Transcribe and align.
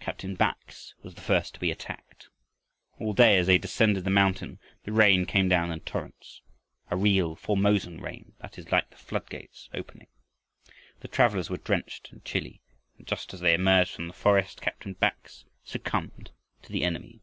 Captain 0.00 0.34
Bax 0.34 0.96
was 1.04 1.14
the 1.14 1.20
first 1.20 1.54
to 1.54 1.60
be 1.60 1.70
attacked. 1.70 2.30
All 2.98 3.12
day, 3.12 3.38
as 3.38 3.46
they 3.46 3.58
descended 3.58 4.02
the 4.02 4.10
mountain, 4.10 4.58
the 4.82 4.90
rain 4.90 5.24
came 5.24 5.48
down 5.48 5.70
in 5.70 5.78
torrents, 5.78 6.42
a 6.90 6.96
real 6.96 7.36
Formosan 7.36 8.00
rain 8.00 8.32
that 8.40 8.58
is 8.58 8.72
like 8.72 8.90
the 8.90 8.96
floodgates 8.96 9.68
opening. 9.72 10.08
The 10.98 11.06
travelers 11.06 11.48
were 11.48 11.58
drenched 11.58 12.10
and 12.10 12.24
chilly, 12.24 12.60
and 12.98 13.06
just 13.06 13.32
as 13.34 13.38
they 13.38 13.54
emerged 13.54 13.92
from 13.94 14.08
the 14.08 14.14
forest 14.14 14.60
Captain 14.60 14.94
Bax 14.94 15.44
succumbed 15.62 16.32
to 16.62 16.72
the 16.72 16.82
enemy. 16.82 17.20